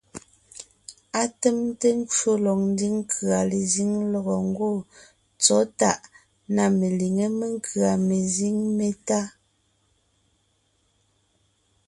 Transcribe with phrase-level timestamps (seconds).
[1.21, 4.75] Atèmte ncwò lɔg ńdiŋ nkʉ̀a lezíŋ lɔgɔ ńgwɔ́
[5.41, 5.99] tsɔ̌ tàʼ
[6.55, 9.19] na meliŋé menkʉ̀a mezíŋ métá.